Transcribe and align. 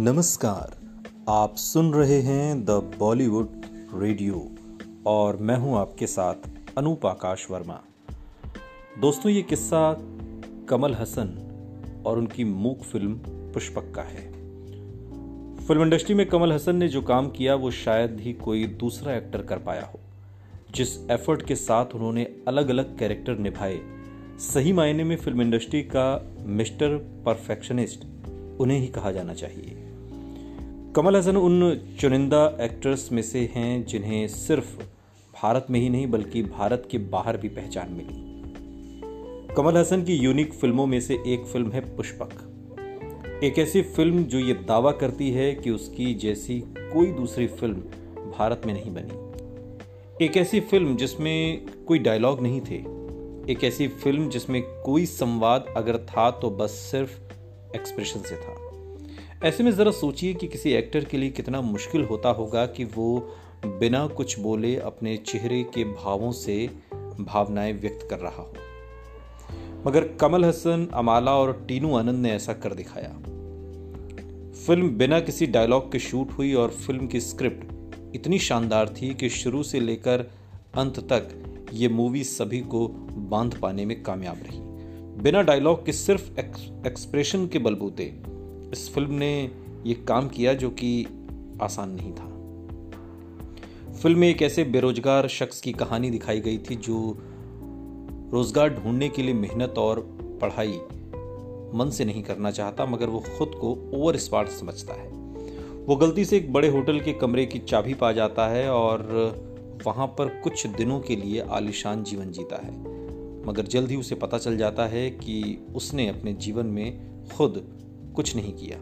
नमस्कार, 0.00 0.76
आप 1.28 1.56
सुन 1.56 1.94
रहे 1.94 2.20
हैं 2.20 2.64
द 2.64 2.70
बॉलीवुड 2.70 3.48
रेडियो 3.94 4.50
और 5.06 5.36
मैं 5.36 5.56
हूँ 5.56 5.76
आपके 5.78 6.06
साथ 6.06 6.34
अनूप 6.78 7.06
आकाश 7.06 7.46
वर्मा। 7.50 7.80
दोस्तों, 9.00 9.32
ये 9.32 9.42
किस्सा 9.42 9.96
कमल 10.68 10.94
हसन 10.94 12.02
और 12.06 12.18
उनकी 12.18 12.44
मूक 12.44 12.82
फ़िल्म 12.82 13.14
पुष्पक 13.52 13.92
का 13.94 14.02
है। 14.02 14.24
फ़िल्म 15.66 15.82
इंडस्ट्री 15.82 16.14
में 16.14 16.26
कमल 16.28 16.52
हसन 16.52 16.76
ने 16.76 16.88
जो 16.88 17.02
काम 17.02 17.30
किया, 17.30 17.54
वो 17.54 17.70
शायद 17.70 18.20
ही 18.20 18.32
कोई 18.32 18.66
दूसरा 18.66 19.14
एक्टर 19.14 19.42
कर 19.42 19.58
पाया 19.58 19.84
हो, 19.84 20.00
जिस 20.74 21.10
एफर्ट 21.10 21.46
के 21.46 21.56
साथ 21.56 21.86
उन्होंने 21.94 22.24
अलग 22.48 22.68
अलग 22.68 22.98
कैरेक्टर 22.98 23.38
निभाए। 23.38 23.80
सही 24.38 24.72
मायने 24.72 25.04
में 25.04 25.16
फ़िल्म 25.16 25.42
इंडस्ट्री 25.42 25.82
का 25.82 26.34
मिस्टर 26.40 26.96
परफेक्शनिस्ट 27.26 28.06
उन्हें 28.60 28.78
ही 28.78 28.86
कहा 28.86 29.12
जाना 29.12 29.34
चाहिए। 29.34 29.79
कमल 30.96 31.16
हसन 31.16 31.36
उन 31.36 31.80
चुनिंदा 32.00 32.58
एक्टर्स 32.60 33.12
में 33.12 33.22
से 33.22 33.50
हैं 33.54 33.86
जिन्हें 33.86 34.28
सिर्फ़ 34.28 34.82
भारत 35.42 35.66
में 35.70 35.80
ही 35.80 35.88
नहीं, 35.88 36.06
बल्कि 36.06 36.42
भारत 36.42 36.88
के 36.90 36.98
बाहर 36.98 37.36
भी 37.36 37.48
पहचान 37.48 37.92
मिली। 37.92 39.54
कमल 39.54 39.76
हसन 39.76 40.02
की 40.04 40.14
यूनिक 40.14 40.52
फ़िल्मों 40.52 40.86
में 40.86 41.00
से 41.00 41.14
एक 41.26 41.44
फ़िल्म 41.44 41.72
है 41.72 41.96
पुष्पक। 41.96 43.40
एक 43.44 43.58
ऐसी 43.58 43.82
फ़िल्म 43.82 44.24
जो 44.24 44.38
ये 44.38 44.54
दावा 44.54 44.92
करती 44.92 45.30
है 45.30 45.54
कि 45.54 45.70
उसकी 45.70 46.14
जैसी 46.14 46.60
कोई 46.76 47.06
दूसरी 47.06 47.46
फ़िल्म 47.46 47.76
भारत 48.38 48.62
में 48.66 48.74
नहीं 48.74 48.94
बनी। 48.94 50.24
एक 50.24 50.36
ऐसी 50.36 50.60
फ़िल्म 50.60 50.96
जिसमें 50.96 51.66
कोई 51.84 51.98
डायलॉग 51.98 52.40
नहीं 52.40 52.60
थे। 52.60 52.78
एक 53.52 53.64
ऐसी 53.64 53.88
फ़िल्म 53.88 54.28
जिसमें 54.28 54.62
कोई 54.62 55.06
संवाद 55.06 55.74
अगर 55.76 55.98
था 55.98 56.30
तो 56.30 56.50
बस 56.50 56.70
सिर्फ़ 56.70 57.10
एक्सप्रेशन 57.76 58.20
से 58.20 58.36
था। 58.36 58.69
ऐसे 59.44 59.64
में 59.64 59.70
ज़रा 59.70 59.90
सोचिए 59.90 60.34
कि 60.34 60.46
किसी 60.46 60.70
एक्टर 60.70 61.04
के 61.04 61.18
लिए 61.18 61.30
कितना 61.30 61.60
मुश्किल 61.60 62.04
होता 62.04 62.28
होगा 62.28 62.66
कि 62.66 62.84
वो 62.84 63.34
बिना 63.66 64.06
कुछ 64.06 64.38
बोले 64.38 64.76
अपने 64.76 65.16
चेहरे 65.16 65.62
के 65.62 65.84
भावों 65.84 66.32
से 66.32 66.70
भावनाएँ 67.20 67.72
व्यक्त 67.72 68.06
कर 68.10 68.18
रहा 68.18 68.42
हो। 68.42 68.54
मगर 69.86 70.08
कमल 70.08 70.44
हसन, 70.44 70.88
अमाला 70.94 71.36
और 71.36 71.64
टीनू 71.68 71.96
आनंद 71.96 72.16
ने 72.16 72.32
ऐसा 72.32 72.52
कर 72.52 72.74
दिखाया। 72.74 73.08
फ़िल्म 74.66 74.88
बिना 74.88 75.20
किसी 75.20 75.46
डायलॉग 75.46 75.92
के 75.92 75.98
शूट 75.98 76.30
हुई 76.30 76.54
और 76.54 76.70
फ़िल्म 76.70 77.06
की 77.06 77.20
स्क्रिप्ट 77.20 77.64
इतनी 78.14 78.38
शानदार 78.38 78.88
थी 78.88 79.14
कि 79.14 79.28
शुरू 79.28 79.62
से 79.62 79.80
लेकर 79.80 80.30
अंत 80.74 80.98
तक 80.98 81.28
ये 81.72 81.88
मूवी 81.88 82.24
सभी 82.24 82.60
को 82.60 82.88
बाँध 83.12 83.60
पाने 83.60 83.86
में 83.86 84.02
कामयाब 84.02 84.36
रही। 84.36 84.58
बिना 85.22 85.42
डायलॉग 85.42 85.86
के 85.86 85.92
सिर्फ़ 85.92 86.40
एक्सप्रेशन 86.86 87.46
के 87.46 87.58
बलबूते 87.58 88.29
इस 88.72 88.92
फ़िल्म 88.94 89.14
ने 89.14 89.50
ये 89.86 89.94
काम 89.94 90.28
किया 90.28 90.54
जो 90.54 90.70
कि 90.70 91.06
आसान 91.62 91.90
नहीं 91.90 92.12
था। 92.12 92.28
फ़िल्म 93.92 94.18
में 94.18 94.28
एक 94.28 94.42
ऐसे 94.42 94.64
बेरोजगार 94.64 95.28
शख्स 95.28 95.60
की 95.60 95.72
कहानी 95.72 96.10
दिखाई 96.10 96.40
गई 96.40 96.58
थी 96.58 96.76
जो 96.76 97.16
रोज़गार 98.32 98.68
ढूँढने 98.74 99.08
के 99.08 99.22
लिए 99.22 99.34
मेहनत 99.34 99.74
और 99.78 100.00
पढ़ाई 100.42 100.80
मन 101.74 101.90
से 101.92 102.04
नहीं 102.04 102.22
करना 102.22 102.50
चाहता, 102.50 102.86
मगर 102.86 103.06
वो 103.06 103.18
खुद 103.38 103.50
को 103.54 103.90
ओवर 103.94 104.16
स्मार्ट 104.16 104.48
समझता 104.48 104.94
है। 104.94 105.08
वो 105.86 105.96
गलती 105.96 106.24
से 106.24 106.36
एक 106.36 106.52
बड़े 106.52 106.68
होटल 106.68 107.00
के 107.00 107.12
कमरे 107.12 107.46
की 107.46 107.58
चाबी 107.58 107.94
पा 107.94 108.12
जाता 108.12 108.48
है 108.48 108.70
और 108.70 109.02
वहाँ 109.86 110.06
पर 110.06 110.28
कुछ 110.44 110.66
दिनों 110.66 111.00
के 111.00 111.16
लिए 111.16 111.40
आलिशान 111.40 112.02
जीवन 112.04 112.30
जीता 112.30 112.56
है। 112.56 112.72
मगर 113.46 113.66
जल्द 113.66 113.90
ही 113.90 113.96
उसे 113.96 114.14
पता 114.14 114.38
चल 114.38 114.56
जाता 114.56 114.86
है 114.86 115.10
कि 115.10 115.58
उसने 115.74 116.08
अपने 116.08 116.32
जीवन 116.32 116.66
में 116.66 117.00
खुद 117.36 117.62
कुछ 118.20 118.34
नहीं 118.36 118.52
किया 118.52 118.78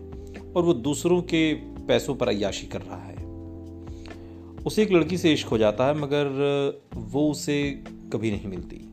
और 0.52 0.62
वो 0.62 0.74
दूसरों 0.74 1.20
के 1.22 1.52
पैसों 1.88 2.14
पर 2.14 2.28
अयाशी 2.28 2.66
कर 2.66 2.82
रहा 2.82 3.02
है। 3.02 3.16
उसे 4.66 4.82
एक 4.82 4.92
लड़की 4.92 5.18
से 5.18 5.32
इश्क 5.32 5.48
हो 5.48 5.58
जाता 5.58 5.86
है, 5.86 5.98
मगर 5.98 6.80
वो 6.94 7.30
उसे 7.30 7.84
कभी 8.12 8.30
नहीं 8.30 8.48
मिलती। 8.48 8.84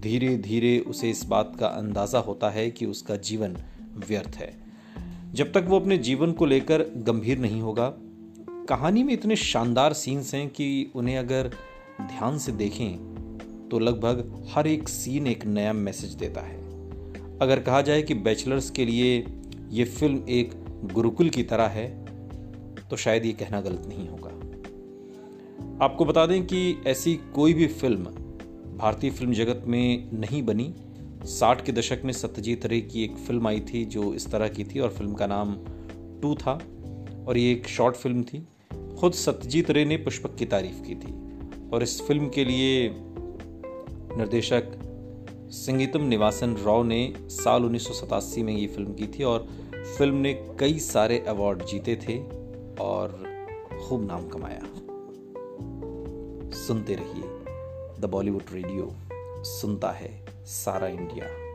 धीरे 0.00 0.36
धीरे 0.38 0.78
उसे 0.78 1.10
इस 1.10 1.24
बात 1.24 1.52
का 1.60 1.66
अंदाज़ा 1.66 2.18
होता 2.18 2.50
है 2.50 2.70
कि 2.70 2.86
उसका 2.86 3.16
जीवन 3.16 3.56
व्यर्थ 4.08 4.36
है। 4.36 4.52
जब 5.34 5.52
तक 5.52 5.64
वो 5.68 5.80
अपने 5.80 5.98
जीवन 5.98 6.32
को 6.32 6.46
लेकर 6.46 6.82
गंभीर 7.06 7.38
नहीं 7.38 7.60
होगा, 7.62 7.92
कहानी 8.68 9.02
में 9.02 9.12
इतने 9.14 9.36
शानदार 9.36 9.92
सीन्स 9.92 10.34
हैं 10.34 10.48
कि 10.48 10.90
उन्हें 10.94 11.18
अगर 11.18 11.50
ध्यान 12.02 12.38
से 12.38 12.52
देखें 12.52 13.68
तो 13.70 13.78
लगभग 13.78 14.48
हर 14.54 14.66
एक 14.66 14.88
सीन 14.88 15.26
एक 15.26 15.44
नया 15.46 15.72
मैसेज 15.72 16.14
देता 16.14 16.40
है। 16.40 16.60
अगर 17.38 17.60
कहा 17.60 17.82
जाए 17.82 18.02
कि 18.02 18.14
बैचलर्स 18.14 18.70
के 18.70 18.84
लिए 18.84 19.20
ये 19.72 19.84
फ़िल्म 19.84 20.24
एक 20.28 20.50
गुरुकुल 20.92 21.28
की 21.30 21.42
तरह 21.42 21.66
है 21.66 21.86
तो 22.90 22.96
शायद 22.96 23.24
ये 23.26 23.32
कहना 23.32 23.60
गलत 23.60 23.86
नहीं 23.88 24.08
होगा। 24.08 24.30
आपको 25.84 26.04
बता 26.04 26.24
दें 26.26 26.42
कि 26.46 26.82
ऐसी 26.86 27.14
कोई 27.34 27.54
भी 27.54 27.66
फ़िल्म 27.66 28.04
भारतीय 28.78 29.10
फ़िल्म 29.10 29.32
जगत 29.32 29.62
में 29.66 30.10
नहीं 30.12 30.42
बनी। 30.42 30.74
साठ 31.26 31.64
के 31.66 31.72
दशक 31.72 32.02
में 32.04 32.12
सत्यजीत 32.12 32.66
रे 32.66 32.80
की 32.80 33.04
एक 33.04 33.16
फ़िल्म 33.18 33.48
आई 33.48 33.60
थी 33.72 33.84
जो 33.86 34.12
इस 34.14 34.30
तरह 34.30 34.48
की 34.48 34.64
थी 34.64 34.80
और 34.80 34.90
फ़िल्म 34.90 35.14
का 35.14 35.26
नाम 35.26 35.54
टू 36.22 36.34
था, 36.34 36.58
और 37.28 37.38
ये 37.38 37.52
एक 37.52 37.68
शॉर्ट 37.68 37.96
फ़िल्म 37.96 38.22
थी। 38.22 38.46
खुद 39.00 39.12
सत्यजीत 39.12 39.70
रे 39.70 39.84
ने 39.84 39.96
पुष्पक 39.96 40.34
की 40.36 40.46
तारीफ़ 40.46 40.82
की 40.82 40.94
थी, 40.94 41.12
और 41.72 41.82
इस 41.82 42.00
फ़िल्म 42.02 42.28
के 42.28 42.44
लिए 42.44 42.88
निर्देशक 44.16 44.78
संगीतम 45.52 46.02
निवासन 46.02 46.56
राव 46.56 46.82
ने 46.82 47.14
साल 47.18 47.64
उन्नीस 47.64 47.88
सौ 47.88 47.94
सतासी 47.94 48.42
में 48.42 48.56
ये 48.56 48.66
फ़िल्म 48.66 48.94
की 48.94 49.06
थी 49.06 49.24
और 49.24 49.46
फ़िल्म 49.98 50.14
ने 50.14 50.56
कई 50.60 50.78
सारे 50.78 51.18
अवार्ड 51.18 51.64
जीते 51.64 51.96
थे 51.96 52.18
और 52.80 53.24
खूब 53.84 54.06
नाम 54.06 54.28
कमाया। 54.28 54.62
सुनते 56.56 56.94
रहिए। 56.94 57.24
द 58.00 58.08
बॉलीवुड 58.10 58.42
रेडियो, 58.52 58.92
सुनता 59.44 59.90
है 59.90 60.26
सारा 60.46 60.88
इंडिया। 60.88 61.51